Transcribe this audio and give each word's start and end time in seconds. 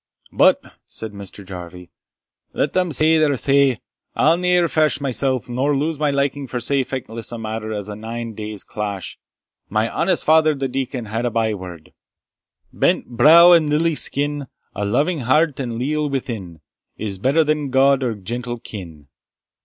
"But," 0.31 0.79
said 0.87 1.11
Mr. 1.11 1.45
Jarvie, 1.45 1.91
"let 2.53 2.73
them 2.73 2.91
say 2.91 3.19
their 3.19 3.37
say. 3.37 3.81
I'll 4.15 4.35
ne'er 4.35 4.67
fash 4.67 4.99
mysell, 4.99 5.39
nor 5.47 5.77
lose 5.77 5.99
my 5.99 6.09
liking 6.09 6.47
for 6.47 6.59
sae 6.59 6.83
feckless 6.83 7.31
a 7.31 7.37
matter 7.37 7.71
as 7.71 7.87
a 7.87 7.95
nine 7.95 8.33
days' 8.33 8.63
clash. 8.63 9.19
My 9.69 9.87
honest 9.87 10.25
father 10.25 10.55
the 10.55 10.67
deacon 10.67 11.05
had 11.05 11.27
a 11.27 11.29
byword, 11.29 11.93
Brent 12.73 13.09
brow 13.09 13.51
and 13.51 13.69
lily 13.69 13.93
skin, 13.93 14.47
A 14.73 14.85
loving 14.85 15.19
heart, 15.19 15.59
and 15.59 15.71
a 15.73 15.77
leal 15.77 16.09
within, 16.09 16.61
Is 16.97 17.19
better 17.19 17.43
than 17.43 17.69
gowd 17.69 18.01
or 18.01 18.15
gentle 18.15 18.57
kin. 18.57 19.07